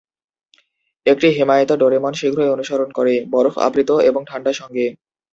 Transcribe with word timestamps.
একটি 1.05 1.27
হিমায়িত 1.29 1.71
ডোরেমন 1.73 2.13
শীঘ্রই 2.13 2.49
অনুসরণ 2.49 2.89
করে, 2.91 3.13
বরফ 3.31 3.55
আবৃত 3.59 3.89
এবং 4.09 4.21
ঠাণ্ডা 4.25 4.51
সঙ্গে। 4.53 4.85